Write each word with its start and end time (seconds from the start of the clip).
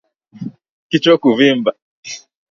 Kichwa 0.89 1.13
kuvimba 1.23 1.71